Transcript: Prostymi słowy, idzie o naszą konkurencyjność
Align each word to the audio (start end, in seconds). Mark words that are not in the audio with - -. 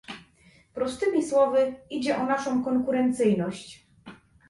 Prostymi 0.73 1.23
słowy, 1.25 1.75
idzie 1.89 2.17
o 2.17 2.25
naszą 2.25 2.63
konkurencyjność 2.63 3.85